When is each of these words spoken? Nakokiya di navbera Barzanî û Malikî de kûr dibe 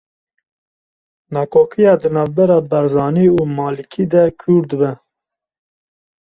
Nakokiya 1.33 1.93
di 2.01 2.09
navbera 2.15 2.57
Barzanî 2.69 3.27
û 3.37 3.39
Malikî 3.57 4.05
de 4.13 4.23
kûr 4.41 4.63
dibe 4.69 4.91